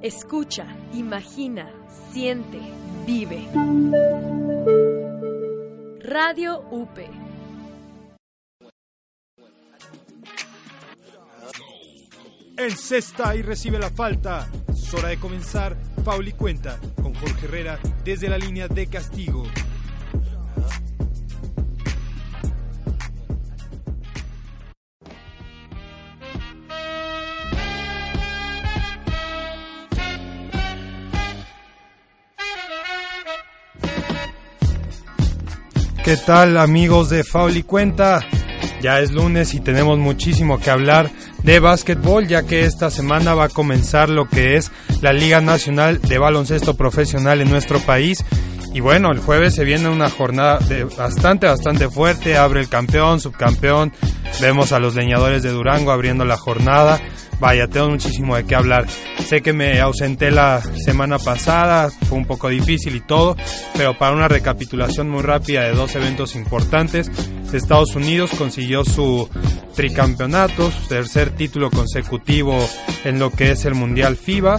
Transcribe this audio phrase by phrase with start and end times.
[0.00, 1.68] Escucha, imagina,
[2.12, 2.60] siente,
[3.04, 3.48] vive.
[6.00, 6.98] Radio UP.
[12.56, 14.48] Encesta y recibe la falta.
[14.68, 15.76] Es hora de comenzar.
[16.04, 19.42] Pauli cuenta con Jorge Herrera desde la línea de castigo.
[36.08, 38.24] ¿Qué tal amigos de Fauli Cuenta?
[38.80, 41.10] Ya es lunes y tenemos muchísimo que hablar
[41.42, 46.00] de básquetbol ya que esta semana va a comenzar lo que es la Liga Nacional
[46.00, 48.24] de Baloncesto Profesional en nuestro país.
[48.72, 50.60] Y bueno, el jueves se viene una jornada
[50.96, 52.38] bastante, bastante fuerte.
[52.38, 53.92] Abre el campeón, subcampeón.
[54.40, 57.02] Vemos a los leñadores de Durango abriendo la jornada.
[57.40, 58.86] Vaya, tengo muchísimo de qué hablar.
[59.26, 63.36] Sé que me ausenté la semana pasada, fue un poco difícil y todo,
[63.76, 67.10] pero para una recapitulación muy rápida de dos eventos importantes,
[67.56, 69.28] Estados Unidos consiguió su
[69.74, 72.58] tricampeonato, su tercer título consecutivo
[73.04, 74.58] en lo que es el Mundial FIBA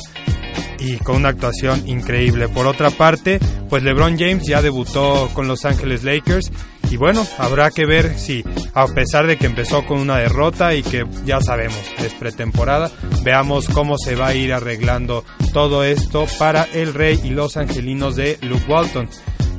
[0.80, 2.47] y con una actuación increíble.
[2.47, 6.52] Por otra parte, pues LeBron James ya debutó con Los Ángeles Lakers
[6.89, 10.83] y bueno, habrá que ver si a pesar de que empezó con una derrota y
[10.83, 12.91] que ya sabemos, es pretemporada,
[13.23, 15.23] veamos cómo se va a ir arreglando
[15.53, 19.09] todo esto para el Rey y los Angelinos de Luke Walton.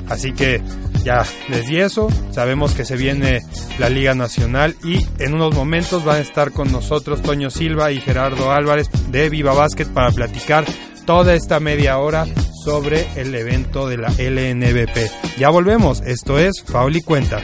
[0.09, 0.61] Así que
[1.05, 3.41] ya les di eso, sabemos que se viene
[3.79, 8.01] la Liga Nacional y en unos momentos van a estar con nosotros Toño Silva y
[8.01, 10.65] Gerardo Álvarez de Viva Basket para platicar
[11.07, 12.27] toda esta media hora
[12.65, 15.39] sobre el evento de la LNBP.
[15.39, 17.43] Ya volvemos, esto es Fauli Cuenta.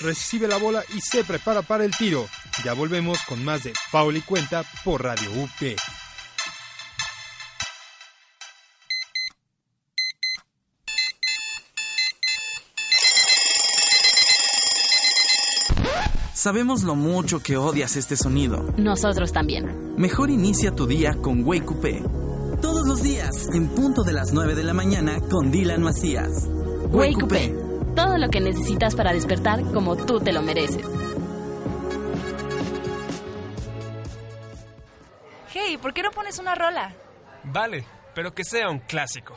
[0.00, 2.28] Recibe la bola y se prepara para el tiro.
[2.64, 6.05] Ya volvemos con más de Fauli Cuenta por Radio UP.
[16.46, 18.72] Sabemos lo mucho que odias este sonido.
[18.76, 19.96] Nosotros también.
[19.96, 22.60] Mejor inicia tu día con Wake Up.
[22.62, 26.46] Todos los días, en punto de las 9 de la mañana, con Dylan Macías.
[26.92, 27.96] Wake Up.
[27.96, 30.86] Todo lo que necesitas para despertar como tú te lo mereces.
[35.52, 36.94] Hey, ¿por qué no pones una rola?
[37.42, 37.84] Vale,
[38.14, 39.36] pero que sea un clásico.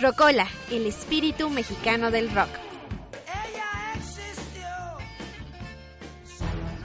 [0.00, 2.50] Rocola, el espíritu mexicano del rock.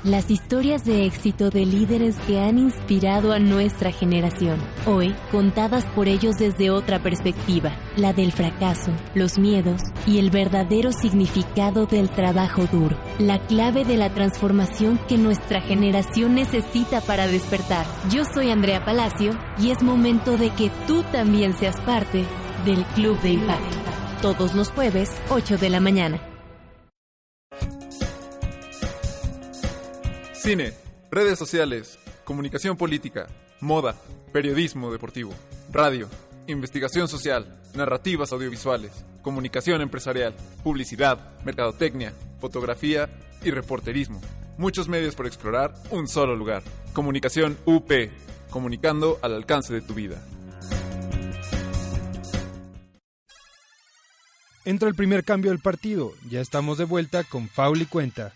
[0.03, 4.57] Las historias de éxito de líderes que han inspirado a nuestra generación,
[4.87, 10.91] hoy contadas por ellos desde otra perspectiva, la del fracaso, los miedos y el verdadero
[10.91, 17.85] significado del trabajo duro, la clave de la transformación que nuestra generación necesita para despertar.
[18.09, 22.25] Yo soy Andrea Palacio y es momento de que tú también seas parte
[22.65, 23.77] del Club de Impacto.
[24.21, 26.21] Todos los jueves, 8 de la mañana.
[30.33, 30.73] Cine,
[31.11, 33.27] redes sociales, comunicación política,
[33.59, 33.95] moda,
[34.31, 35.33] periodismo deportivo,
[35.71, 36.07] radio,
[36.47, 40.33] investigación social, narrativas audiovisuales, comunicación empresarial,
[40.63, 43.09] publicidad, mercadotecnia, fotografía
[43.43, 44.19] y reporterismo.
[44.57, 46.63] Muchos medios por explorar, un solo lugar.
[46.93, 47.91] Comunicación UP,
[48.49, 50.21] comunicando al alcance de tu vida.
[54.63, 56.13] Entra el primer cambio del partido.
[56.29, 58.33] Ya estamos de vuelta con Faul y Cuenta.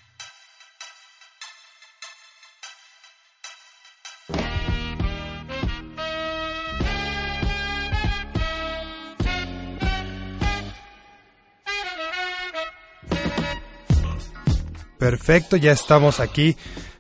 [14.98, 16.58] Perfecto, ya estamos aquí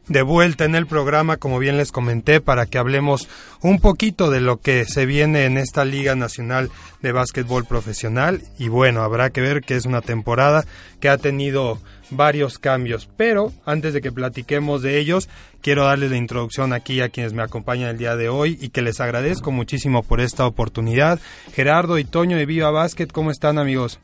[0.08, 3.28] de vuelta en el programa, como bien les comenté, para que hablemos
[3.62, 6.70] un poquito de lo que se viene en esta Liga Nacional
[7.02, 8.42] de Básquetbol Profesional.
[8.60, 10.66] Y bueno, habrá que ver que es una temporada
[11.00, 11.80] que ha tenido
[12.12, 13.10] varios cambios.
[13.18, 15.30] Pero antes de que platiquemos de ellos,
[15.62, 18.82] quiero darles la introducción aquí a quienes me acompañan el día de hoy y que
[18.82, 21.20] les agradezco muchísimo por esta oportunidad.
[21.54, 24.00] Gerardo y Toño de Viva Básquet, ¿cómo están amigos?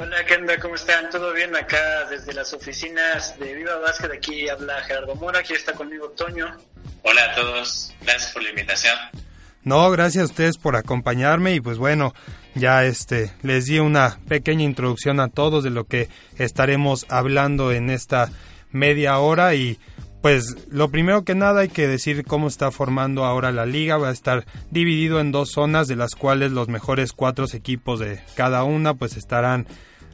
[0.00, 1.10] Hola, Kenda, ¿cómo están?
[1.10, 4.12] ¿Todo bien acá desde las oficinas de Viva Básquet?
[4.12, 6.56] Aquí habla Gerardo Mora, aquí está conmigo Toño.
[7.02, 8.94] Hola a todos, gracias por la invitación.
[9.64, 12.14] No, gracias a ustedes por acompañarme y pues bueno,
[12.54, 16.08] ya este les di una pequeña introducción a todos de lo que
[16.38, 18.30] estaremos hablando en esta
[18.70, 19.80] media hora y
[20.22, 23.98] pues lo primero que nada hay que decir cómo está formando ahora la liga.
[23.98, 28.20] Va a estar dividido en dos zonas de las cuales los mejores cuatro equipos de
[28.36, 29.66] cada una pues estarán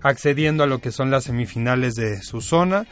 [0.04, 2.86] accediendo a lo que son las semifinales de su zona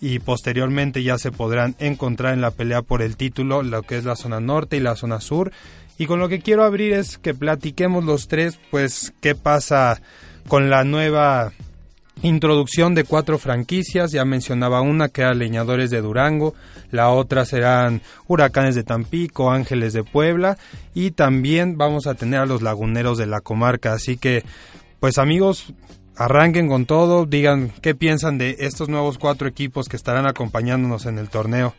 [0.00, 4.04] y posteriormente ya se podrán encontrar en la pelea por el título lo que es
[4.04, 5.50] la zona norte y la zona sur.
[5.96, 10.00] Y con lo que quiero abrir es que platiquemos los tres, pues qué pasa
[10.46, 11.52] con la nueva
[12.22, 16.54] introducción de cuatro franquicias, ya mencionaba una que era Leñadores de Durango,
[16.90, 20.58] la otra serán Huracanes de Tampico, Ángeles de Puebla
[20.94, 24.44] y también vamos a tener a los Laguneros de la comarca, así que
[25.00, 25.72] pues amigos,
[26.18, 31.18] arranquen con todo, digan qué piensan de estos nuevos cuatro equipos que estarán acompañándonos en
[31.18, 31.74] el torneo.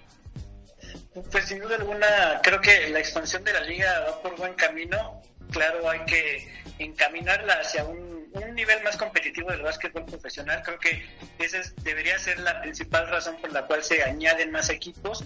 [1.32, 5.22] Pues sin duda alguna, creo que la expansión de la liga va por buen camino.
[5.52, 6.48] Claro, hay que
[6.80, 8.10] encaminarla hacia un,
[8.54, 10.62] nivel más competitivo del básquetbol profesional.
[10.64, 11.04] Creo que
[11.40, 15.26] esa debería ser la principal razón por la cual se añaden más equipos.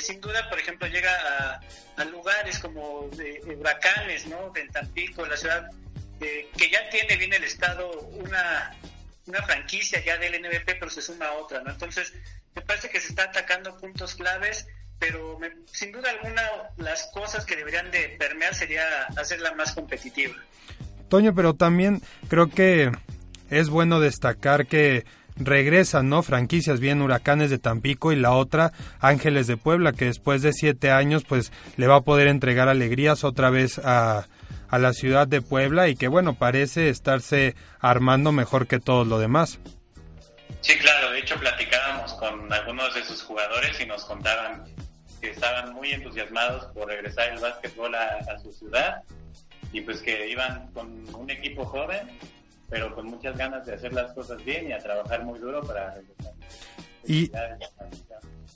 [0.00, 1.10] sin duda, por ejemplo, llega
[1.96, 4.50] a, lugares como de, huracanes, ¿no?
[4.50, 5.70] De Tampico, la ciudad
[6.20, 8.76] que ya tiene bien el Estado una,
[9.26, 11.70] una franquicia ya del NBP, pero se suma a otra, ¿no?
[11.70, 12.12] Entonces,
[12.54, 14.66] me parece que se está atacando puntos claves,
[14.98, 15.38] pero
[15.72, 16.42] sin duda alguna
[16.76, 18.84] las cosas que deberían de permear sería
[19.16, 20.34] hacerla más competitiva.
[21.08, 22.92] Toño, pero también creo que
[23.50, 25.04] es bueno destacar que
[25.36, 26.22] regresan, ¿no?
[26.22, 30.90] Franquicias, bien Huracanes de Tampico y la otra Ángeles de Puebla, que después de siete
[30.90, 34.26] años, pues le va a poder entregar alegrías otra vez a,
[34.70, 39.18] a la ciudad de Puebla y que bueno, parece estarse armando mejor que todo lo
[39.18, 39.58] demás.
[40.60, 44.64] Sí, claro, de hecho platicábamos con algunos de sus jugadores y nos contaban
[45.20, 49.02] que estaban muy entusiasmados por regresar el básquetbol a, su ciudad
[49.72, 52.08] y pues que iban con un equipo joven,
[52.68, 55.94] pero con muchas ganas de hacer las cosas bien y a trabajar muy duro para
[55.94, 56.32] regresar.
[57.06, 57.30] Y,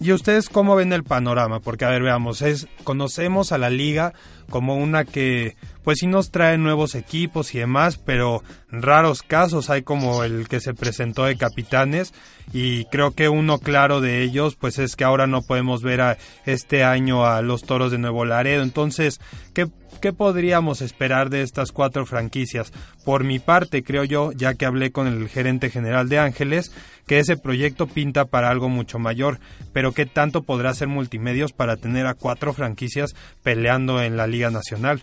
[0.00, 1.60] ¿Y ustedes cómo ven el panorama?
[1.60, 4.12] Porque, a ver, veamos, es, conocemos a la liga
[4.50, 9.82] como una que, pues sí nos trae nuevos equipos y demás, pero raros casos hay
[9.82, 12.12] como el que se presentó de capitanes
[12.52, 16.18] y creo que uno claro de ellos, pues es que ahora no podemos ver a
[16.46, 18.62] este año a los Toros de Nuevo Laredo.
[18.62, 19.20] Entonces,
[19.54, 19.68] ¿qué,
[20.00, 22.72] ¿qué podríamos esperar de estas cuatro franquicias?
[23.04, 26.72] Por mi parte, creo yo, ya que hablé con el gerente general de Ángeles,
[27.06, 29.38] que ese proyecto pinta para algo mucho mayor,
[29.72, 34.50] pero ¿qué tanto podrá ser multimedios para tener a cuatro franquicias peleando en la Liga
[34.50, 35.00] Nacional?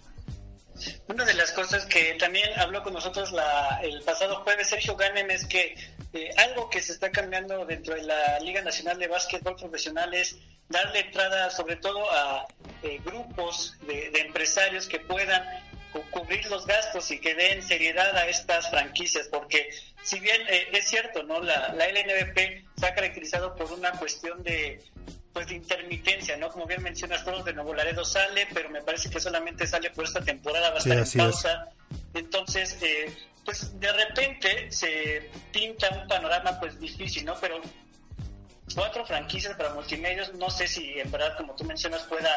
[1.07, 3.33] Una de las cosas que también habló con nosotros
[3.81, 5.75] el pasado jueves Sergio Ganem es que
[6.11, 10.35] eh, algo que se está cambiando dentro de la Liga Nacional de Básquetbol Profesional es
[10.67, 12.45] darle entrada sobre todo a
[12.83, 15.43] eh, grupos de, de empresarios que puedan
[16.11, 19.69] cubrir los gastos y que den seriedad a estas franquicias, porque
[20.03, 21.41] si bien eh, es cierto, ¿no?
[21.41, 24.81] La, la LNBP se ha caracterizado por una cuestión de
[25.33, 26.49] pues de intermitencia, ¿no?
[26.49, 30.05] Como bien mencionas, todos de Nuevo Laredo sale, pero me parece que solamente sale por
[30.05, 31.69] esta temporada, va a estar en pausa.
[32.13, 33.13] Entonces, eh,
[33.45, 37.35] pues de repente se pinta un panorama pues difícil, ¿no?
[37.39, 37.61] Pero
[38.73, 42.29] cuatro franquicias para multimedios, no sé si en verdad, como tú mencionas, pueda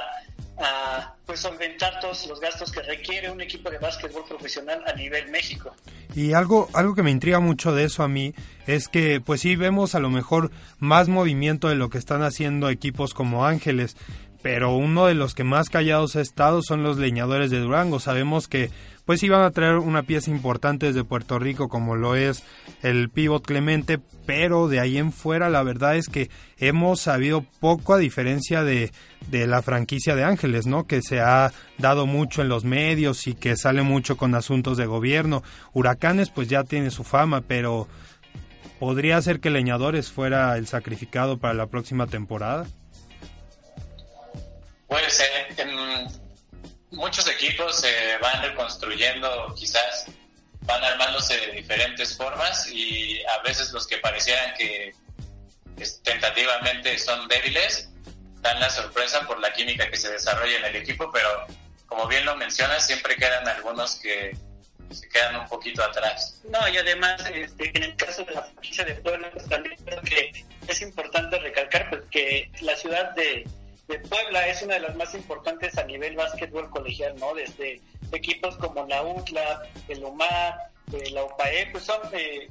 [0.58, 5.30] a pues solventar todos los gastos que requiere un equipo de básquetbol profesional a nivel
[5.30, 5.74] México.
[6.14, 8.34] Y algo, algo que me intriga mucho de eso a mí
[8.66, 12.68] es que pues sí vemos a lo mejor más movimiento de lo que están haciendo
[12.68, 13.96] equipos como Ángeles,
[14.42, 17.98] pero uno de los que más callados ha estado son los leñadores de Durango.
[17.98, 18.70] Sabemos que
[19.04, 22.42] pues iban a traer una pieza importante desde Puerto Rico como lo es
[22.82, 27.94] el pivot Clemente, pero de ahí en fuera la verdad es que hemos sabido poco
[27.94, 28.92] a diferencia de,
[29.28, 30.86] de la franquicia de Ángeles, ¿no?
[30.86, 34.86] Que se ha dado mucho en los medios y que sale mucho con asuntos de
[34.86, 35.42] gobierno.
[35.72, 37.88] Huracanes pues ya tiene su fama, pero
[38.78, 42.66] ¿podría ser que Leñadores fuera el sacrificado para la próxima temporada?
[44.88, 45.34] Puede ser
[46.94, 50.06] muchos equipos se van reconstruyendo, quizás
[50.62, 54.94] van armándose de diferentes formas y a veces los que parecieran que
[56.02, 57.88] tentativamente son débiles,
[58.40, 61.46] dan la sorpresa por la química que se desarrolla en el equipo, pero
[61.86, 64.36] como bien lo mencionas, siempre quedan algunos que
[64.90, 66.40] se quedan un poquito atrás.
[66.44, 70.44] No, y además, este, en el caso de la franquicia de Puebla, también creo que
[70.68, 73.46] es importante recalcar pues, que la ciudad de,
[73.86, 77.34] Puebla es una de las más importantes a nivel básquetbol colegial, ¿no?
[77.34, 77.80] Desde
[78.12, 80.58] equipos como la UTLA, el UMA,
[80.92, 82.48] eh, la UPAE, pues son eh,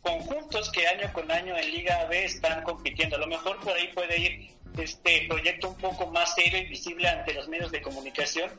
[0.00, 3.16] conjuntos que año con año en Liga B están compitiendo.
[3.16, 7.08] A lo mejor por ahí puede ir este proyecto un poco más serio y visible
[7.08, 8.50] ante los medios de comunicación,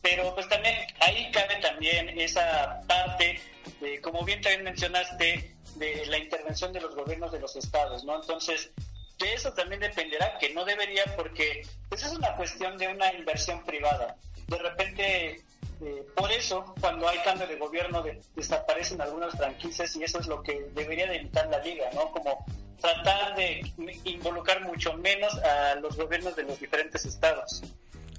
[0.00, 3.40] pero pues también ahí cabe también esa parte,
[3.80, 8.16] de, como bien también mencionaste, de la intervención de los gobiernos de los estados, ¿no?
[8.16, 8.70] Entonces,
[9.18, 13.64] de eso también dependerá, que no debería, porque pues es una cuestión de una inversión
[13.64, 14.16] privada.
[14.46, 15.42] De repente,
[15.80, 18.04] eh, por eso, cuando hay cambio de gobierno,
[18.34, 22.10] desaparecen algunas franquicias y eso es lo que debería de evitar la liga, ¿no?
[22.12, 22.44] Como
[22.80, 23.62] tratar de
[24.04, 27.62] involucrar mucho menos a los gobiernos de los diferentes estados.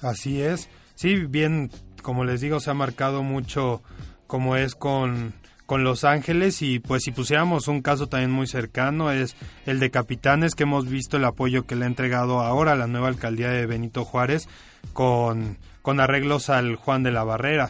[0.02, 0.68] Así es.
[0.96, 3.82] Sí, bien, como les digo, se ha marcado mucho
[4.26, 5.34] como es con,
[5.68, 9.92] con Los Ángeles y pues si pusiéramos un caso también muy cercano es el de
[9.92, 13.66] Capitanes que hemos visto el apoyo que le ha entregado ahora la nueva alcaldía de
[13.66, 14.48] Benito Juárez
[14.94, 17.70] con, con arreglos al Juan de la Barrera.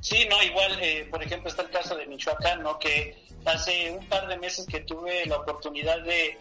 [0.00, 2.78] Sí, no, igual, eh, por ejemplo, está el caso de Michoacán, ¿no?
[2.78, 6.38] Que hace un par de meses que tuve la oportunidad de,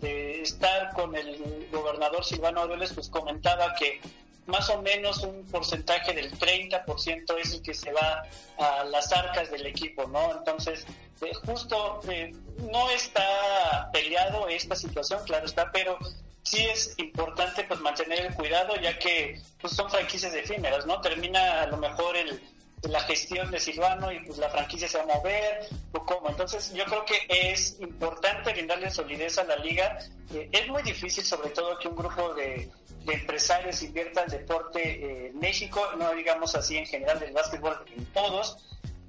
[0.00, 4.00] de estar con el gobernador Silvano Aureoles, pues comentaba que
[4.46, 8.22] más o menos un porcentaje del 30% es el que se va
[8.58, 10.32] a las arcas del equipo, ¿no?
[10.36, 10.86] Entonces,
[11.22, 12.34] eh, justo eh,
[12.70, 15.98] no está peleado esta situación, claro está, pero
[16.42, 21.00] sí es importante pues mantener el cuidado ya que pues son franquicias efímeras, ¿no?
[21.00, 22.40] Termina a lo mejor el,
[22.88, 26.28] la gestión de Silvano y pues la franquicia se va a mover o cómo.
[26.28, 29.98] Entonces yo creo que es importante brindarle solidez a la liga.
[30.32, 32.70] Eh, es muy difícil sobre todo que un grupo de
[33.04, 37.84] de empresarios invierta el deporte eh, en México, no digamos así en general del básquetbol,
[37.96, 38.56] en todos.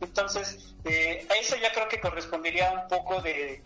[0.01, 3.61] Entonces, eh, a eso ya creo que correspondería un poco de,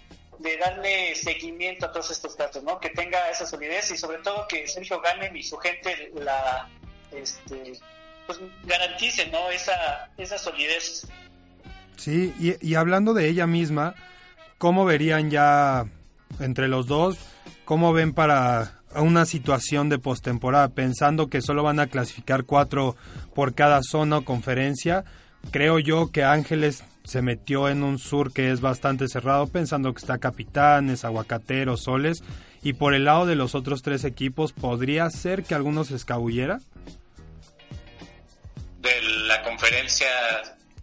[0.60, 2.80] darle seguimiento a todos estos casos, ¿no?
[2.80, 6.70] Que tenga esa solidez y sobre todo que Sergio Ganem y su gente la
[7.12, 7.74] este,
[8.26, 9.50] pues garantice, ¿no?
[9.50, 11.08] Esa, esa solidez.
[11.98, 13.96] Sí, y hablando de ella misma,
[14.58, 15.86] ¿cómo verían ya
[16.40, 17.18] entre los dos?
[17.66, 22.96] ¿Cómo ven para a una situación de postemporada, pensando que solo van a clasificar cuatro
[23.36, 25.05] por cada zona o conferencia.
[25.51, 30.00] Creo yo que Ángeles se metió en un sur que es bastante cerrado, pensando que
[30.00, 32.24] está Capitanes, Aguacateros, Soles,
[32.62, 36.60] y por el lado de los otros tres equipos, ¿podría ser que algunos se escabullera?
[38.81, 40.08] De la conferencia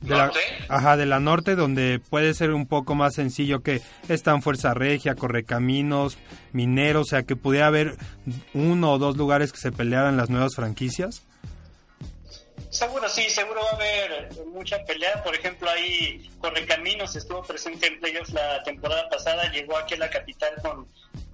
[0.07, 0.33] de la,
[0.69, 5.15] ajá, de la norte, donde puede ser un poco más sencillo que están Fuerza Regia,
[5.15, 6.17] Correcaminos,
[6.53, 7.97] Minero, o sea que pudiera haber
[8.55, 11.23] uno o dos lugares que se pelearan las nuevas franquicias.
[12.71, 15.23] Seguro sí, seguro va a haber mucha pelea.
[15.23, 20.11] Por ejemplo, ahí Correcaminos estuvo presente en playoffs la temporada pasada, llegó aquí a la
[20.11, 20.87] capital con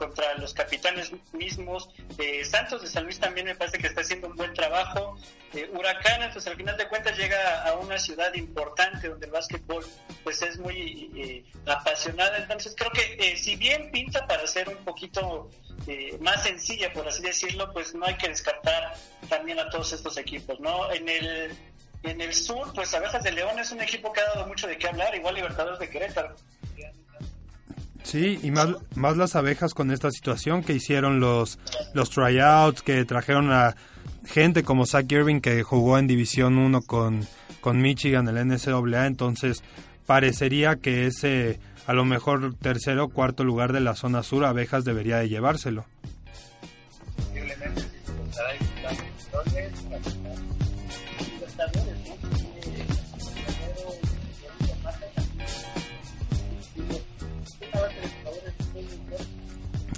[0.03, 1.89] contra los capitanes mismos.
[2.19, 5.17] Eh, Santos de San Luis también me parece que está haciendo un buen trabajo.
[5.55, 9.87] Eh, Huracán, pues al final de cuentas llega a una ciudad importante donde el básquetbol
[10.25, 12.37] pues es muy eh, apasionada.
[12.39, 15.51] Entonces creo que eh, si bien pinta para ser un poquito
[16.21, 18.95] más sencilla, por así decirlo, pues no hay que descartar
[19.29, 20.93] también a todos estos equipos, ¿no?
[20.93, 21.57] En el
[22.05, 24.77] en el sur, pues Abejas de León es un equipo que ha dado mucho de
[24.77, 26.35] qué hablar, igual Libertadores de Querétaro.
[28.03, 31.59] Sí, y más, más las abejas con esta situación que hicieron los,
[31.95, 33.77] los tryouts, que trajeron a
[34.27, 37.27] gente como Zach Irving que jugó en División 1 con,
[37.61, 39.63] con Michigan, el NCAA, entonces
[40.07, 44.85] parecería que ese a lo mejor tercero o cuarto lugar de la zona sur, abejas
[44.85, 45.85] debería de llevárselo.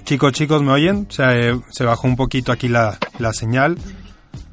[0.05, 1.07] Chicos, chicos, ¿me oyen?
[1.09, 3.75] Se, eh, se bajó un poquito aquí la, la señal.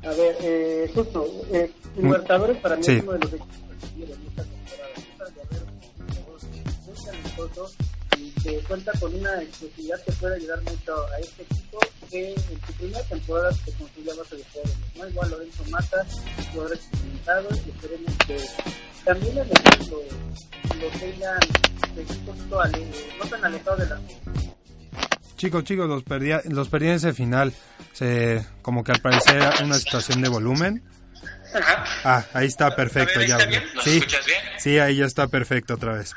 [0.03, 3.59] A ver, eh, justo, eh, Libertadores para mí es uno de los equipos
[3.95, 4.43] que en esta
[7.35, 7.69] temporada.
[8.17, 11.79] y que cuenta con una exclusividad que puede ayudar mucho a este equipo
[12.11, 15.09] que en su primera temporada se construyó base de jóvenes, ¿no?
[15.09, 16.07] Igual Lorenzo Mata,
[16.51, 18.37] jugadores experimentados y esperemos que
[19.05, 21.39] también lo, lo tengan
[21.95, 22.87] un poquito ale,
[23.19, 24.01] no tan alejado de la
[25.43, 27.53] Chicos, chicos, los perdí, los perdí en ese final.
[27.95, 30.85] Se, como que al parecer era una situación de volumen.
[32.05, 33.21] Ah, ahí está perfecto.
[33.23, 33.39] ya,
[33.75, 34.41] ¿Nos sí, escuchas bien?
[34.61, 36.15] Sí, ahí ya está perfecto otra vez.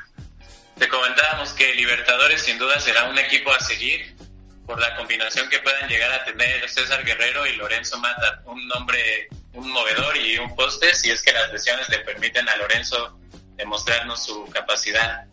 [0.78, 4.14] Te comentábamos que Libertadores sin duda será un equipo a seguir
[4.64, 9.26] por la combinación que puedan llegar a tener César Guerrero y Lorenzo Mata, un hombre,
[9.54, 13.18] un movedor y un poste, si es que las lesiones le permiten a Lorenzo
[13.56, 15.26] demostrarnos su capacidad.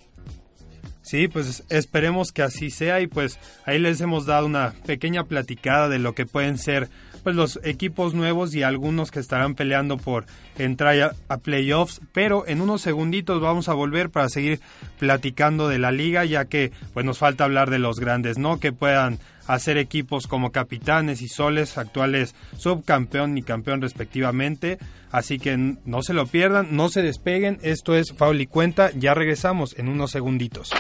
[1.03, 5.89] Sí, pues esperemos que así sea y pues ahí les hemos dado una pequeña platicada
[5.89, 6.89] de lo que pueden ser
[7.23, 10.25] pues los equipos nuevos y algunos que estarán peleando por
[10.57, 14.59] entrar a, playoffs, pero en unos segunditos vamos a volver para seguir
[14.99, 18.59] platicando de la liga, ya que pues nos falta hablar de los grandes, ¿no?
[18.59, 24.77] Que puedan hacer equipos como Capitanes y Soles, actuales subcampeón y campeón respectivamente.
[25.13, 27.59] Así que no se lo pierdan, no se despeguen.
[27.61, 28.89] Esto es Faul y Cuenta.
[28.97, 30.71] Ya regresamos en unos segunditos.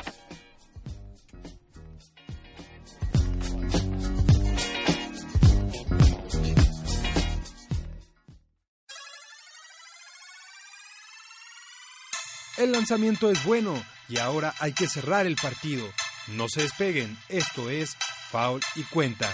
[12.57, 13.75] El lanzamiento es bueno
[14.09, 15.85] y ahora hay que cerrar el partido.
[16.29, 17.95] No se despeguen, esto es
[18.31, 19.29] Paul y Cuenta.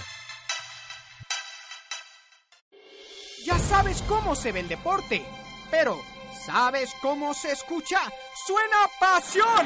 [3.45, 5.25] Ya sabes cómo se ve el deporte,
[5.71, 5.97] pero
[6.45, 7.99] ¿sabes cómo se escucha?
[8.45, 9.65] ¡Suena pasión!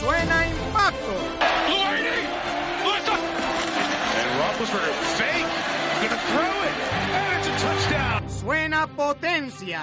[0.00, 1.42] ¡Suena impacto!
[8.40, 9.82] Suena potencia.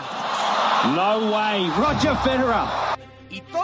[0.93, 2.88] No way, Roger Federer.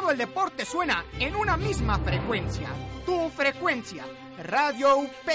[0.09, 2.69] El deporte suena en una misma frecuencia.
[3.05, 4.03] Tu frecuencia.
[4.43, 5.29] Radio UP.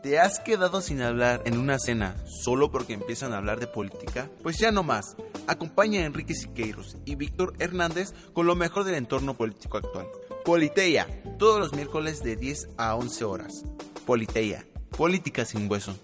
[0.01, 4.29] ¿Te has quedado sin hablar en una cena solo porque empiezan a hablar de política?
[4.41, 5.17] Pues ya no más.
[5.47, 10.07] Acompaña a Enrique Siqueiros y Víctor Hernández con lo mejor del entorno político actual.
[10.45, 13.65] Politeia, todos los miércoles de 10 a 11 horas.
[14.05, 14.63] Politeia,
[14.95, 15.97] política sin hueso.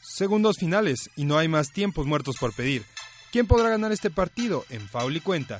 [0.00, 2.82] Segundos finales y no hay más tiempos muertos por pedir.
[3.30, 5.58] ¿Quién podrá ganar este partido en Faul y Cuenta?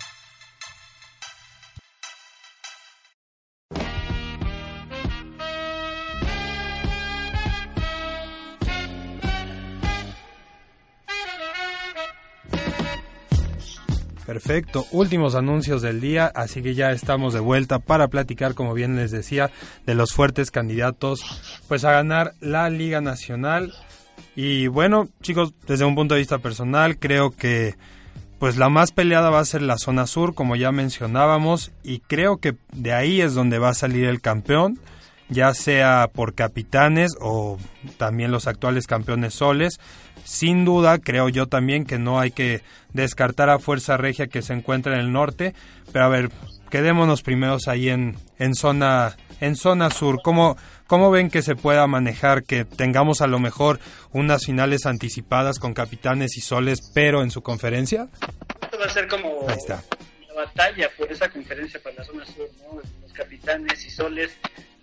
[14.37, 18.95] Perfecto, últimos anuncios del día, así que ya estamos de vuelta para platicar, como bien
[18.95, 19.51] les decía,
[19.87, 21.25] de los fuertes candidatos
[21.69, 23.73] pues a ganar la Liga Nacional.
[24.35, 27.77] Y bueno, chicos, desde un punto de vista personal, creo que
[28.39, 32.37] pues la más peleada va a ser la zona sur, como ya mencionábamos, y creo
[32.37, 34.79] que de ahí es donde va a salir el campeón,
[35.31, 37.57] ya sea por capitanes o
[37.97, 39.81] también los actuales campeones soles.
[40.27, 42.61] Sin duda, creo yo también que no hay que
[42.93, 45.55] descartar a Fuerza Regia que se encuentra en el norte,
[45.93, 46.31] pero a ver,
[46.69, 50.21] quedémonos primeros ahí en, en zona en zona sur.
[50.23, 50.57] ¿Cómo,
[50.89, 53.79] ¿Cómo ven que se pueda manejar que tengamos a lo mejor
[54.13, 58.09] unas finales anticipadas con capitanes y soles, pero en su conferencia?
[58.63, 62.81] Esto va a ser como la batalla por esa conferencia para la zona sur, ¿no?
[63.03, 64.33] Los capitanes y soles.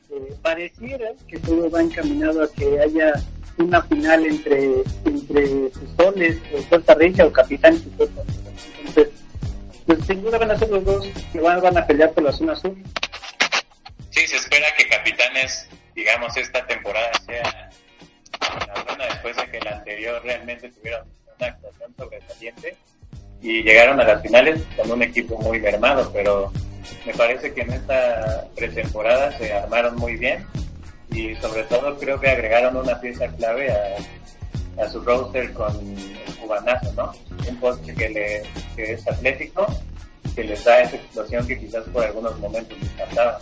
[0.10, 3.13] Eh, pareciera que todo va encaminado a que haya
[3.58, 6.38] una final entre, entre Soles,
[6.70, 9.10] Costa Rica o Capitán Entonces,
[9.86, 12.76] pues sin van a ser los dos que van, a pelear por la zona sur.
[14.10, 17.70] Sí, se espera que Capitanes, digamos, esta temporada sea
[18.68, 22.78] la buena después de que la anterior realmente tuvieron una actuación sobresaliente
[23.42, 26.52] y llegaron a las finales con un equipo muy mermado, pero
[27.06, 30.46] me parece que en esta pretemporada se armaron muy bien
[31.13, 36.91] y sobre todo creo que agregaron una pieza clave a, su roster con el cubanazo,
[36.93, 37.12] ¿no?
[37.47, 38.43] Un poste que, le,
[38.76, 39.67] que es atlético,
[40.34, 43.39] que les da esa explosión que quizás por algunos momentos les faltaba.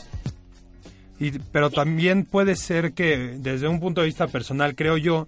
[1.19, 5.27] Y, pero también puede ser que desde un punto de vista personal creo yo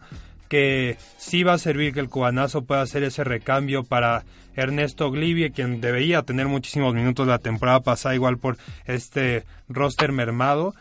[0.49, 4.23] que sí va a servir que el cubanazo pueda hacer ese recambio para
[4.55, 10.75] Ernesto Glivie, quien debería tener muchísimos minutos la temporada pasada, igual por este roster mermado.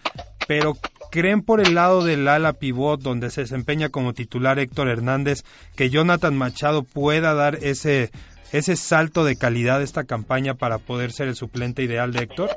[0.46, 0.76] Pero
[1.12, 5.44] ¿Creen por el lado del ala pivot donde se desempeña como titular Héctor Hernández
[5.76, 8.10] que Jonathan Machado pueda dar ese
[8.50, 12.56] ese salto de calidad de esta campaña para poder ser el suplente ideal de Héctor?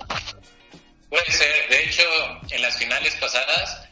[1.09, 2.03] Puede ser, de hecho,
[2.49, 3.89] en las finales pasadas,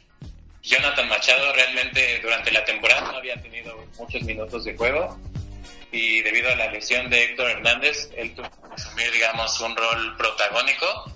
[0.62, 5.20] Jonathan Machado realmente durante la temporada no había tenido muchos minutos de juego
[5.92, 10.16] y debido a la lesión de Héctor Hernández, él tuvo que asumir, digamos, un rol
[10.16, 11.12] protagónico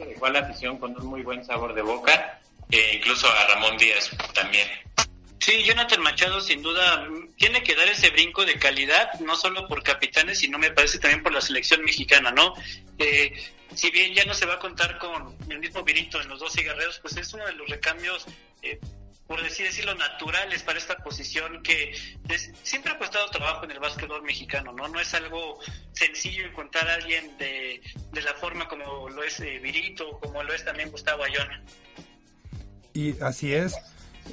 [0.00, 3.46] y dejó a la afición con un muy buen sabor de boca e incluso a
[3.48, 4.68] Ramón Díaz también.
[5.40, 9.82] Sí, Jonathan Machado sin duda tiene que dar ese brinco de calidad, no solo por
[9.82, 12.54] capitanes, sino me parece también por la selección mexicana, ¿no?
[12.98, 13.32] Eh,
[13.74, 16.52] si bien ya no se va a contar con el mismo Virito en los dos
[16.52, 18.26] cigarreros, pues es uno de los recambios,
[18.62, 18.78] eh,
[19.30, 21.94] por decir decirlo, naturales para esta posición que
[22.64, 24.88] siempre ha costado trabajo en el básquetbol mexicano, ¿no?
[24.88, 25.60] No es algo
[25.92, 27.80] sencillo encontrar a alguien de,
[28.12, 31.62] de la forma como lo es eh, Virito, como lo es también Gustavo Ayona.
[32.92, 33.76] Y así es.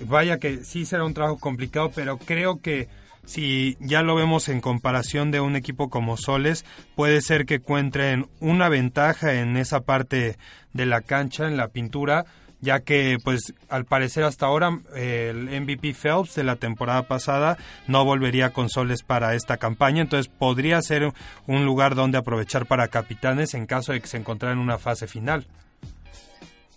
[0.01, 2.88] Vaya que sí será un trabajo complicado, pero creo que
[3.23, 8.31] si ya lo vemos en comparación de un equipo como Soles, puede ser que encuentren
[8.39, 10.39] una ventaja en esa parte
[10.73, 12.25] de la cancha, en la pintura,
[12.62, 18.04] ya que pues al parecer hasta ahora el MVP Phelps de la temporada pasada no
[18.06, 21.12] volvería con Soles para esta campaña, entonces podría ser
[21.46, 25.08] un lugar donde aprovechar para capitanes en caso de que se encontrara en una fase
[25.08, 25.46] final.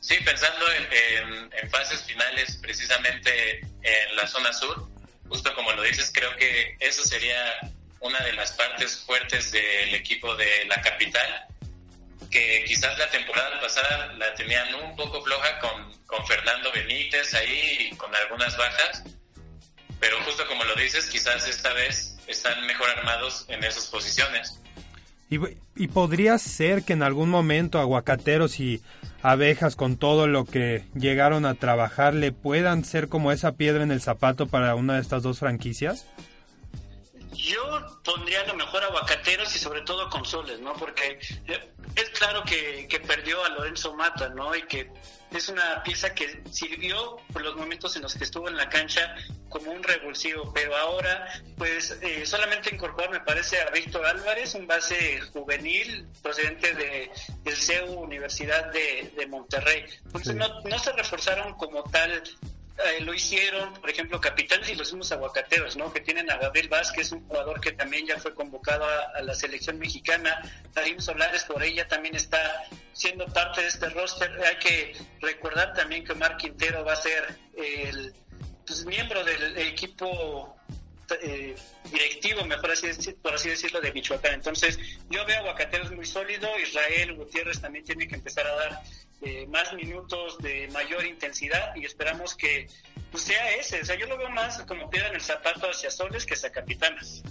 [0.00, 4.88] Sí, pensando en, en, fases finales, precisamente en la zona sur,
[5.28, 7.36] justo como lo dices, creo que eso sería
[8.00, 11.46] una de las partes fuertes del equipo de la capital,
[12.30, 17.90] que quizás la temporada pasada la tenían un poco floja con, con Fernando Benítez ahí,
[17.96, 19.04] con algunas bajas,
[19.98, 24.60] pero justo como lo dices, quizás esta vez están mejor armados en esas posiciones.
[25.28, 25.38] Y,
[25.76, 28.82] y podría ser que en algún momento aguacateros y
[29.22, 33.92] abejas con todo lo que llegaron a trabajar le puedan ser como esa piedra en
[33.92, 36.06] el zapato para una de estas dos franquicias?
[37.32, 37.62] Yo
[38.04, 40.74] pondría a lo mejor aguacateros y sobre todo consoles, ¿no?
[40.74, 44.54] Porque eh, es claro que, que perdió a Lorenzo Mata, ¿no?
[44.54, 44.90] Y que
[45.30, 49.14] es una pieza que sirvió por los momentos en los que estuvo en la cancha
[49.48, 54.66] como un revulsivo, pero ahora pues eh, solamente incorporar me parece a Víctor Álvarez, un
[54.66, 57.10] base juvenil procedente de,
[57.42, 59.84] del CEU Universidad de, de Monterrey.
[60.06, 62.22] Entonces no, no se reforzaron como tal
[62.84, 65.92] eh, lo hicieron, por ejemplo, capitanes y los mismos aguacateros, ¿no?
[65.92, 69.78] Que tienen a Gabriel Vázquez, un jugador que también ya fue convocado a, la selección
[69.78, 70.40] mexicana.
[70.74, 74.30] Darín Solares por ella también está siendo parte de este roster.
[74.44, 78.14] Hay que recordar también que Omar Quintero va a ser el
[78.66, 80.56] pues, miembro del equipo
[81.22, 81.54] eh,
[81.90, 84.34] directivo, mejor así por así decirlo, de Michoacán.
[84.34, 86.48] Entonces, yo veo aguacateros muy sólido.
[86.58, 88.82] Israel Gutiérrez también tiene que empezar a dar
[89.22, 92.68] eh, más minutos de mayor intensidad y esperamos que
[93.10, 93.80] pues, sea ese.
[93.80, 96.50] O sea, yo lo veo más como piedra en el zapato hacia Soles que hacia
[96.50, 97.22] Capitanas.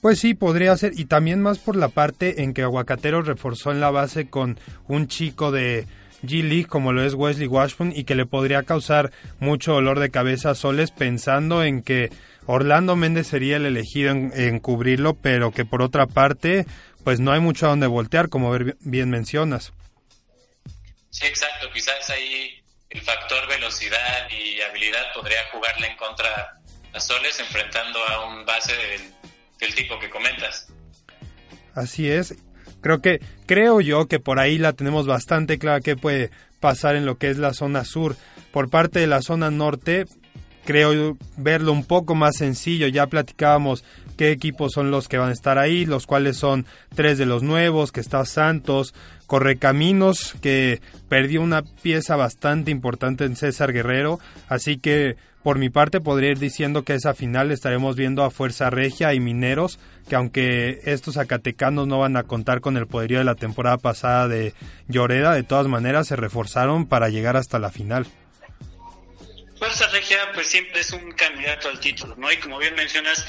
[0.00, 0.98] Pues sí, podría ser.
[0.98, 5.06] Y también más por la parte en que Aguacatero reforzó en la base con un
[5.06, 5.86] chico de
[6.22, 10.10] G League como lo es Wesley Washburn y que le podría causar mucho dolor de
[10.10, 12.10] cabeza a Soles pensando en que
[12.46, 16.66] Orlando Méndez sería el elegido en, en, cubrirlo, pero que por otra parte,
[17.04, 19.72] pues no hay mucho a donde voltear, como bien mencionas.
[21.10, 21.70] Sí, exacto.
[21.72, 26.60] Quizás ahí el factor velocidad y habilidad podría jugarle en contra
[26.92, 29.00] a Soles enfrentando a un base del,
[29.58, 30.68] del tipo que comentas.
[31.74, 32.34] Así es.
[32.82, 37.06] Creo que creo yo que por ahí la tenemos bastante clara que puede pasar en
[37.06, 38.16] lo que es la zona sur.
[38.52, 40.04] Por parte de la zona norte,
[40.64, 42.86] creo verlo un poco más sencillo.
[42.88, 43.84] Ya platicábamos
[44.16, 47.42] qué equipos son los que van a estar ahí, los cuales son tres de los
[47.42, 48.94] nuevos, que está Santos,
[49.26, 56.00] Correcaminos, que perdió una pieza bastante importante en César Guerrero, así que por mi parte
[56.00, 60.80] podría ir diciendo que esa final estaremos viendo a Fuerza Regia y Mineros, que aunque
[60.84, 64.54] estos zacatecanos no van a contar con el poderío de la temporada pasada de
[64.86, 68.06] Lloreda, de todas maneras se reforzaron para llegar hasta la final.
[69.62, 72.32] Fuerza Regia pues siempre es un candidato al título, ¿no?
[72.32, 73.24] Y como bien mencionas,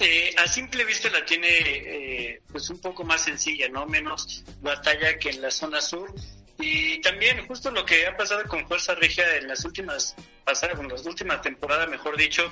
[0.00, 3.84] eh, a simple vista la tiene eh, pues un poco más sencilla, ¿no?
[3.84, 6.14] Menos batalla que en la zona sur.
[6.58, 10.88] Y también justo lo que ha pasado con Fuerza Regia en las últimas pasadas, en
[10.88, 12.50] las últimas temporadas, mejor dicho,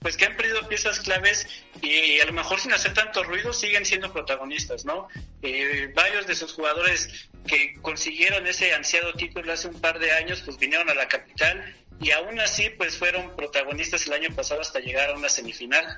[0.00, 1.48] pues que han perdido piezas claves
[1.80, 5.08] y a lo mejor sin hacer tanto ruido siguen siendo protagonistas, ¿no?
[5.40, 10.42] Eh, varios de sus jugadores que consiguieron ese ansiado título hace un par de años,
[10.44, 14.80] pues vinieron a la capital y aún así pues fueron protagonistas el año pasado hasta
[14.80, 15.96] llegar a una semifinal.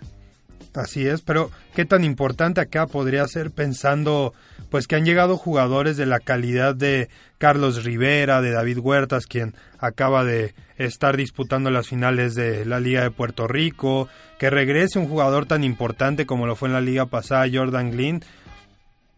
[0.75, 4.35] Así es, pero qué tan importante acá podría ser pensando
[4.71, 7.09] pues que han llegado jugadores de la calidad de
[7.39, 13.03] Carlos Rivera, de David Huertas, quien acaba de estar disputando las finales de la Liga
[13.03, 14.09] de Puerto Rico,
[14.39, 18.23] que regrese un jugador tan importante como lo fue en la liga pasada, Jordan Glynn.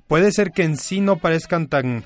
[0.06, 2.04] Puede ser que en sí no parezcan tan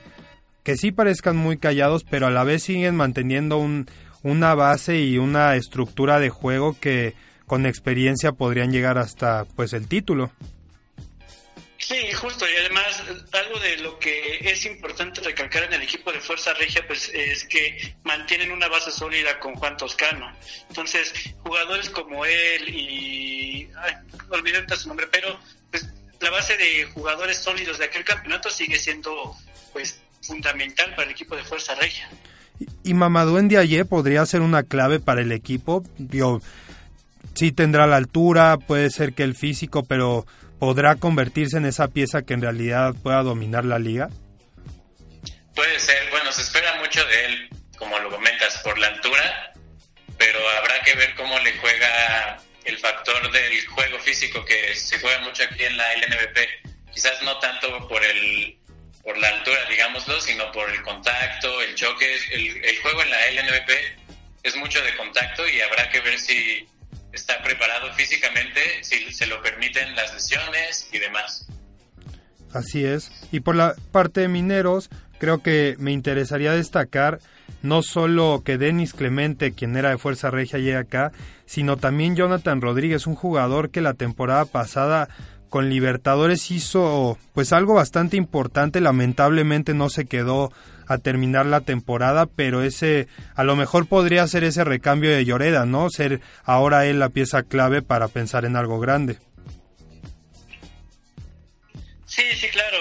[0.63, 3.87] que sí parezcan muy callados, pero a la vez siguen manteniendo un,
[4.25, 7.15] una base y una estructura de juego que
[7.47, 10.33] con experiencia podrían llegar hasta pues el título.
[11.79, 16.21] Sí, justo, y además algo de lo que es importante recalcar en el equipo de
[16.21, 20.35] Fuerza Regia pues es que mantienen una base sólida con Juan Toscano.
[20.71, 23.95] Entonces, jugadores como él y ay,
[24.31, 25.39] olvidé su nombre, pero
[25.71, 25.87] pues
[26.21, 29.37] la base de jugadores sólidos de aquel campeonato sigue siendo
[29.75, 32.09] pues fundamental para el equipo de Fuerza Regia.
[32.83, 35.83] Y Mamadou Ndiaye podría ser una clave para el equipo.
[35.99, 36.41] Yo,
[37.35, 40.27] sí tendrá la altura, puede ser que el físico, pero
[40.59, 44.09] ¿podrá convertirse en esa pieza que en realidad pueda dominar la liga?
[45.55, 49.53] Puede ser, bueno, se espera mucho de él, como lo comentas, por la altura,
[50.19, 55.21] pero habrá que ver cómo le juega el factor del juego físico que se juega
[55.21, 56.93] mucho aquí en la LNBP.
[56.93, 58.59] Quizás no tanto por el
[59.05, 62.17] por la altura, digámoslo, sino por el contacto, el choque.
[62.33, 63.71] El, el juego en la LNBP
[64.43, 66.67] es mucho de contacto y habrá que ver si
[67.13, 71.47] está preparado físicamente, si se lo permiten las lesiones y demás.
[72.53, 73.11] Así es.
[73.31, 74.89] Y por la parte de Mineros,
[75.19, 77.19] creo que me interesaría destacar
[77.63, 81.13] no solo que Denis Clemente, quien era de Fuerza Regia, llega acá,
[81.47, 85.09] sino también Jonathan Rodríguez, un jugador que la temporada pasada
[85.55, 90.51] con Libertadores hizo pues algo bastante importante, lamentablemente no se quedó
[90.89, 95.65] a terminar la temporada, pero ese a lo mejor podría ser ese recambio de Lloreda,
[95.65, 95.91] ¿no?
[95.91, 99.19] Ser ahora él la pieza clave para pensar en algo grande.
[102.05, 102.79] Sí, sí, claro.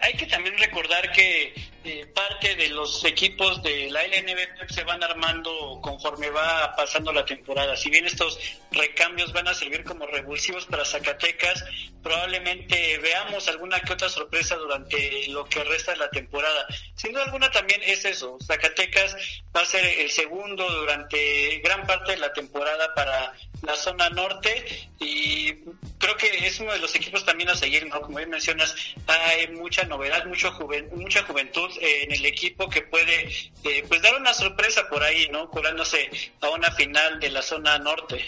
[0.00, 1.52] Hay que también recordar que
[1.84, 7.26] eh, parte de los equipos de la LNB se van armando conforme va pasando la
[7.26, 7.76] temporada.
[7.76, 8.38] Si bien estos
[8.70, 11.62] recambios van a servir como revulsivos para Zacatecas,
[12.02, 16.66] probablemente veamos alguna que otra sorpresa durante lo que resta de la temporada.
[16.94, 18.38] Sin duda alguna también es eso.
[18.40, 19.14] Zacatecas
[19.54, 24.64] va a ser el segundo durante gran parte de la temporada para la zona norte
[24.98, 25.52] y
[25.98, 28.00] creo que es uno de los equipos también a seguir, ¿no?
[28.00, 28.74] Como bien mencionas,
[29.06, 33.28] hay mucha novedad, mucho juven, mucha juventud en el equipo que puede
[33.64, 35.48] eh, pues dar una sorpresa por ahí, ¿no?
[35.48, 38.20] Colándose a una final de la zona norte.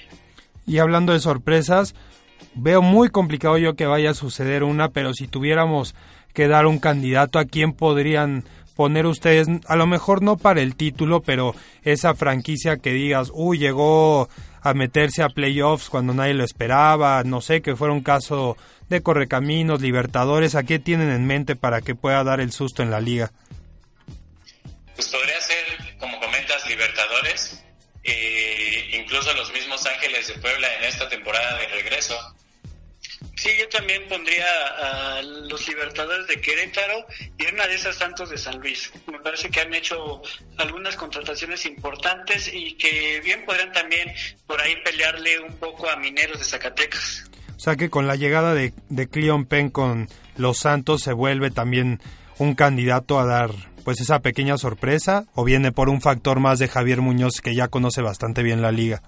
[0.67, 1.95] Y hablando de sorpresas,
[2.55, 5.95] veo muy complicado yo que vaya a suceder una, pero si tuviéramos
[6.33, 8.45] que dar un candidato, ¿a quién podrían
[8.77, 9.49] poner ustedes?
[9.67, 14.29] A lo mejor no para el título, pero esa franquicia que digas, uy, llegó
[14.65, 18.57] a meterse a playoffs cuando nadie lo esperaba, no sé, que fuera un caso
[18.89, 22.91] de Correcaminos, Libertadores, ¿a qué tienen en mente para que pueda dar el susto en
[22.91, 23.31] la liga?
[24.95, 27.63] Pues podría ser, como comentas, Libertadores,
[28.05, 32.17] eh, incluso los mismos Ángeles de Puebla en esta temporada de regreso.
[33.45, 34.47] Sí, yo también pondría
[34.79, 37.05] a los Libertadores de Querétaro
[37.37, 38.91] y una de esas Santos de San Luis.
[39.07, 40.23] Me parece que han hecho
[40.57, 44.15] algunas contrataciones importantes y que bien podrían también
[44.47, 47.31] por ahí pelearle un poco a Mineros de Zacatecas.
[47.55, 51.51] O sea que con la llegada de, de Cleon Penn con los Santos se vuelve
[51.51, 52.01] también
[52.39, 53.51] un candidato a dar
[53.85, 57.69] pues esa pequeña sorpresa o viene por un factor más de Javier Muñoz que ya
[57.69, 59.03] conoce bastante bien la liga.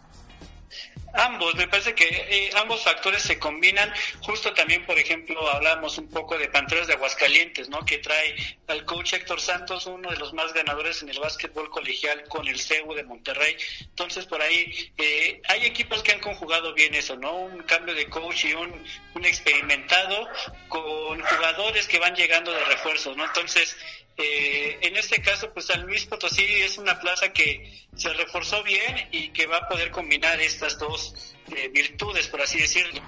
[1.17, 3.93] Ambos, me parece que eh, ambos factores se combinan.
[4.21, 7.85] Justo también, por ejemplo, hablamos un poco de Panteras de Aguascalientes, ¿no?
[7.87, 8.37] Que trae
[8.69, 12.61] al coach Héctor Santos, uno de los más ganadores en el básquetbol colegial con el
[12.61, 13.57] CEU de Monterrey.
[13.81, 17.35] Entonces, por ahí eh, hay equipos que han conjugado bien eso, ¿no?
[17.35, 20.29] Un cambio de coach y un, un experimentado
[20.69, 23.25] con jugadores que van llegando de refuerzos, ¿no?
[23.25, 23.77] Entonces,
[24.19, 28.97] eh, en este caso, pues San Luis Potosí es una plaza que se reforzó bien
[29.13, 33.03] y que va a poder combinar estas dos eh, virtudes, por así decirlo.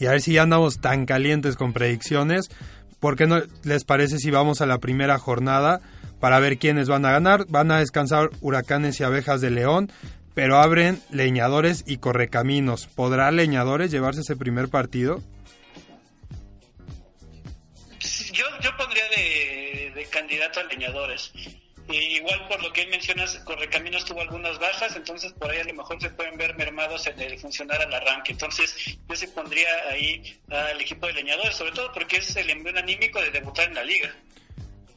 [0.00, 2.48] Y a ver si ya andamos tan calientes con predicciones,
[2.98, 5.80] ¿por qué no les parece si vamos a la primera jornada
[6.18, 7.46] para ver quiénes van a ganar?
[7.48, 9.92] Van a descansar Huracanes y Abejas de León,
[10.34, 12.88] pero abren Leñadores y Correcaminos.
[12.88, 15.22] ¿Podrá Leñadores llevarse ese primer partido?
[18.32, 19.67] Yo, yo pondría de de
[20.08, 21.32] candidato a leñadores.
[21.88, 26.00] igual por lo que mencionas, Correcaminos tuvo algunas bajas, entonces por ahí a lo mejor
[26.00, 28.32] se pueden ver mermados en el funcionar al arranque.
[28.32, 32.76] Entonces yo se pondría ahí al equipo de leñadores, sobre todo porque es el envío
[32.76, 34.14] anímico de debutar en la liga.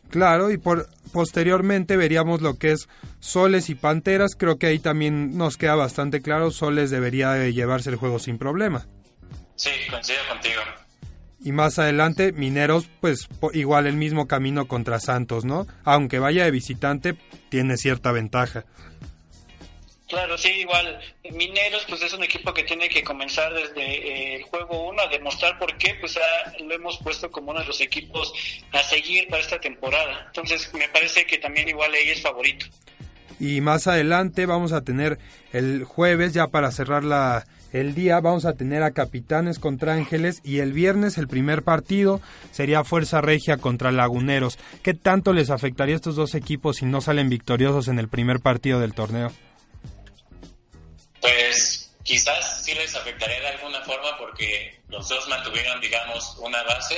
[0.10, 2.90] Claro, y por posteriormente veríamos lo que es
[3.22, 4.36] Soles y Panteras.
[4.38, 6.52] Creo que ahí también nos queda bastante claro.
[6.52, 8.86] Soles debería de llevarse el juego sin problema.
[9.56, 10.62] Sí, coincido contigo.
[11.44, 15.66] Y más adelante, Mineros, pues igual el mismo camino contra Santos, ¿no?
[15.84, 17.16] Aunque vaya de visitante,
[17.50, 18.66] tiene cierta ventaja.
[20.08, 21.00] Claro, sí, igual.
[21.32, 25.08] Mineros, pues es un equipo que tiene que comenzar desde eh, el juego 1 a
[25.08, 26.20] demostrar por qué, pues
[26.60, 28.34] lo hemos puesto como uno de los equipos
[28.74, 30.26] a seguir para esta temporada.
[30.28, 32.66] Entonces, me parece que también igual ahí es favorito.
[33.40, 35.18] Y más adelante vamos a tener
[35.54, 40.42] el jueves, ya para cerrar la, el día, vamos a tener a Capitanes contra Ángeles
[40.44, 44.58] y el viernes el primer partido sería Fuerza Regia contra Laguneros.
[44.84, 48.40] ¿Qué tanto les afectaría a estos dos equipos si no salen victoriosos en el primer
[48.40, 49.32] partido del torneo?
[51.22, 56.98] Pues quizás sí les afectaría de alguna forma porque los dos mantuvieron, digamos, una base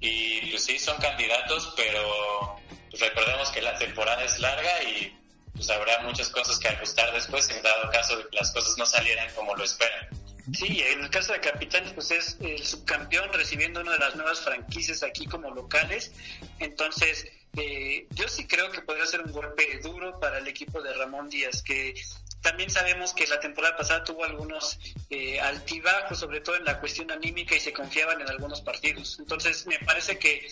[0.00, 2.56] y pues sí son candidatos, pero
[2.90, 5.21] pues recordemos que la temporada es larga y
[5.54, 8.86] pues habrá muchas cosas que ajustar después en dado caso de que las cosas no
[8.86, 10.08] salieran como lo esperan.
[10.52, 14.40] Sí, en el caso de Capitanes, pues es el subcampeón recibiendo una de las nuevas
[14.40, 16.12] franquicias aquí como locales.
[16.58, 20.94] Entonces, eh, yo sí creo que podría ser un golpe duro para el equipo de
[20.94, 21.94] Ramón Díaz, que
[22.40, 24.78] también sabemos que la temporada pasada tuvo algunos
[25.10, 29.18] eh, altibajos, sobre todo en la cuestión anímica, y se confiaban en algunos partidos.
[29.20, 30.48] Entonces, me parece que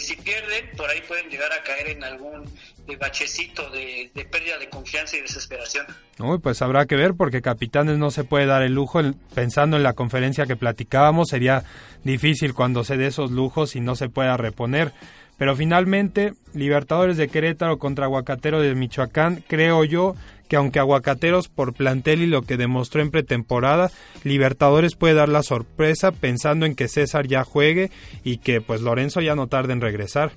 [0.00, 2.44] si pierden, por ahí pueden llegar a caer en algún
[2.88, 5.86] eh, bachecito de, pérdida de confianza y desesperación.
[6.18, 9.00] Uy, pues habrá que ver, porque Capitanes no se puede dar el lujo.
[9.34, 11.64] Pensando en la conferencia que platicábamos, sería
[12.02, 14.92] difícil cuando se dé esos lujos y no se pueda reponer.
[15.36, 20.14] Pero finalmente, Libertadores de Querétaro contra Aguacatero de Michoacán, creo yo
[20.48, 23.90] que aunque Aguacateros por plantel y lo que demostró en pretemporada,
[24.22, 27.90] Libertadores puede dar la sorpresa pensando en que César ya juegue
[28.24, 30.32] y que pues Lorenzo ya no tarde en regresar.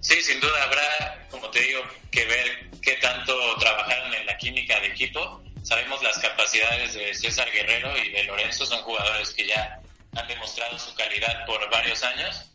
[0.00, 4.78] Sí, sin duda habrá, como te digo, que ver qué tanto trabajaron en la química
[4.80, 5.42] de equipo.
[5.62, 9.80] Sabemos las capacidades de César Guerrero y de Lorenzo, son jugadores que ya
[10.14, 12.50] han demostrado su calidad por varios años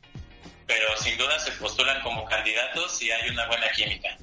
[0.70, 4.16] pero sin duda se postulan como candidatos y hay una buena química.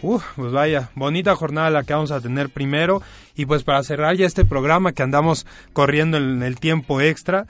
[0.00, 3.02] Uf, pues vaya, bonita jornada la que vamos a tener primero.
[3.34, 7.46] Y pues para cerrar ya este programa que andamos corriendo en el tiempo extra,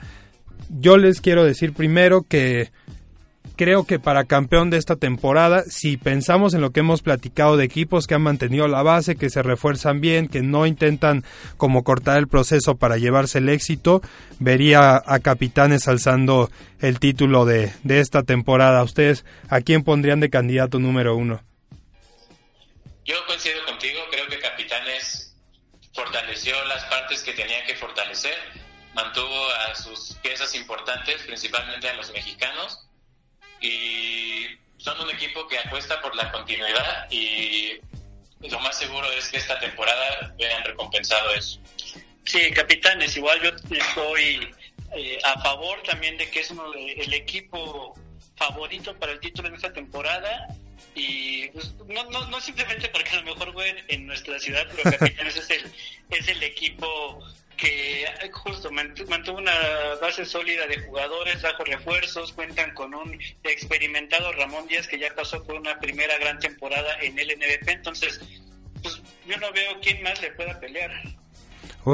[0.69, 2.71] yo les quiero decir primero que
[3.55, 7.65] creo que para campeón de esta temporada, si pensamos en lo que hemos platicado de
[7.65, 11.25] equipos que han mantenido la base, que se refuerzan bien, que no intentan
[11.57, 14.01] como cortar el proceso para llevarse el éxito,
[14.39, 18.81] vería a Capitanes alzando el título de, de esta temporada.
[18.81, 21.41] ¿Ustedes a quién pondrían de candidato número uno?
[23.09, 25.35] Yo coincido contigo, creo que Capitanes
[25.95, 28.37] fortaleció las partes que tenía que fortalecer,
[28.93, 32.87] mantuvo a sus piezas importantes, principalmente a los mexicanos,
[33.61, 34.45] y
[34.77, 37.79] son un equipo que apuesta por la continuidad y
[38.41, 41.59] lo más seguro es que esta temporada vean recompensado eso.
[42.25, 44.55] Sí, capitanes, igual yo estoy
[44.95, 47.99] eh, a favor también de que es uno el equipo
[48.35, 50.47] favorito para el título en esta temporada
[50.95, 54.97] y pues, no, no, no simplemente porque a lo mejor jueguen en nuestra ciudad, pero
[54.97, 55.71] Capitanes es el,
[56.09, 57.23] es el equipo
[57.57, 59.53] que justo mantuvo una
[60.01, 65.43] base sólida de jugadores, trajo refuerzos, cuentan con un experimentado Ramón Díaz que ya pasó
[65.43, 68.21] por una primera gran temporada en el NBP, entonces
[68.81, 70.91] pues yo no veo quién más le pueda pelear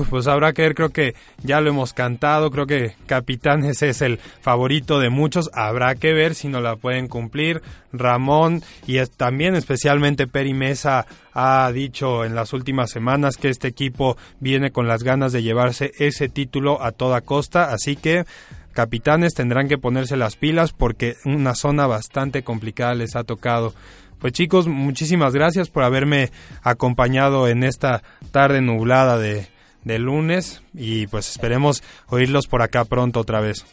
[0.09, 4.17] pues habrá que ver, creo que ya lo hemos cantado, creo que Capitanes es el
[4.17, 7.61] favorito de muchos, habrá que ver si no la pueden cumplir.
[7.93, 14.17] Ramón y también especialmente Peri Mesa ha dicho en las últimas semanas que este equipo
[14.39, 18.25] viene con las ganas de llevarse ese título a toda costa, así que
[18.73, 23.73] capitanes tendrán que ponerse las pilas porque una zona bastante complicada les ha tocado.
[24.19, 26.31] Pues chicos, muchísimas gracias por haberme
[26.63, 29.47] acompañado en esta tarde nublada de,
[29.85, 33.65] de lunes y pues esperemos oírlos por acá pronto otra vez.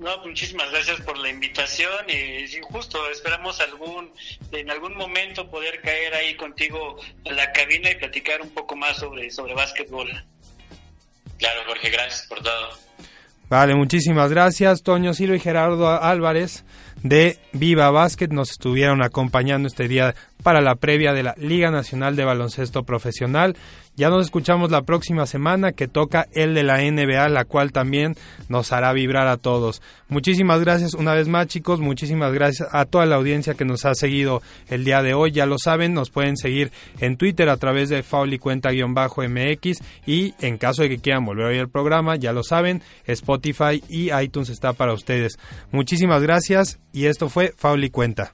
[0.00, 4.10] No, muchísimas gracias por la invitación y justo esperamos algún
[4.50, 8.96] en algún momento poder caer ahí contigo en la cabina y platicar un poco más
[8.96, 10.08] sobre sobre básquetbol.
[11.38, 12.70] Claro, Jorge, gracias por todo.
[13.48, 16.64] Vale, muchísimas gracias, Toño Silva y Gerardo Álvarez
[17.02, 22.16] de Viva Básquet nos estuvieron acompañando este día para la previa de la Liga Nacional
[22.16, 23.56] de Baloncesto Profesional.
[24.00, 28.16] Ya nos escuchamos la próxima semana que toca el de la NBA, la cual también
[28.48, 29.82] nos hará vibrar a todos.
[30.08, 33.94] Muchísimas gracias una vez más chicos, muchísimas gracias a toda la audiencia que nos ha
[33.94, 34.40] seguido
[34.70, 35.32] el día de hoy.
[35.32, 40.80] Ya lo saben, nos pueden seguir en Twitter a través de Cuenta-MX y en caso
[40.80, 44.72] de que quieran volver a oír el programa, ya lo saben, Spotify y iTunes está
[44.72, 45.38] para ustedes.
[45.72, 48.32] Muchísimas gracias y esto fue Fauli Cuenta.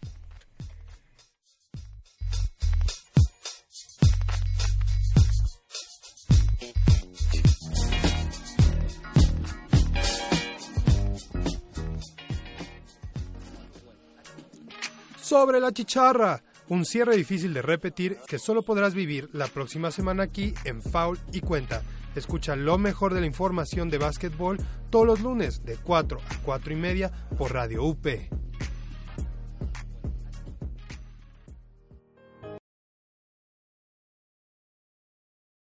[15.26, 20.22] Sobre la chicharra Un cierre difícil de repetir que solo podrás vivir la próxima semana
[20.22, 21.82] aquí en Foul y Cuenta.
[22.14, 24.58] Escucha lo mejor de la información de básquetbol
[24.88, 28.06] todos los lunes de 4 a 4 y media por Radio UP.